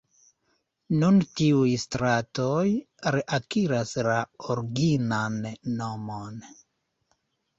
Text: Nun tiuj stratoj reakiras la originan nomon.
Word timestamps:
Nun 1.01 1.17
tiuj 1.39 1.67
stratoj 1.81 2.63
reakiras 3.17 3.91
la 4.09 4.15
originan 4.55 5.37
nomon. 5.83 6.41